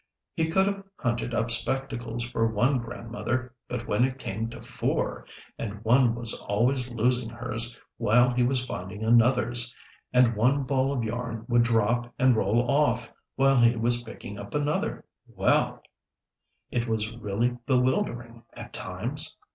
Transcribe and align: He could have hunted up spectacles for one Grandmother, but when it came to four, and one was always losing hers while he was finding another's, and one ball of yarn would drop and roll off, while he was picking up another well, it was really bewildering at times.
He 0.33 0.49
could 0.49 0.65
have 0.65 0.83
hunted 0.97 1.31
up 1.35 1.51
spectacles 1.51 2.27
for 2.27 2.47
one 2.47 2.79
Grandmother, 2.79 3.53
but 3.67 3.87
when 3.87 4.03
it 4.03 4.17
came 4.17 4.49
to 4.49 4.59
four, 4.59 5.27
and 5.59 5.83
one 5.85 6.15
was 6.15 6.33
always 6.33 6.89
losing 6.89 7.29
hers 7.29 7.79
while 7.97 8.31
he 8.33 8.41
was 8.41 8.65
finding 8.65 9.03
another's, 9.03 9.75
and 10.11 10.35
one 10.35 10.63
ball 10.63 10.91
of 10.91 11.03
yarn 11.03 11.45
would 11.49 11.61
drop 11.61 12.11
and 12.17 12.35
roll 12.35 12.61
off, 12.71 13.13
while 13.35 13.57
he 13.61 13.75
was 13.75 14.01
picking 14.01 14.39
up 14.39 14.55
another 14.55 15.05
well, 15.27 15.83
it 16.71 16.87
was 16.87 17.15
really 17.17 17.55
bewildering 17.67 18.41
at 18.53 18.73
times. 18.73 19.35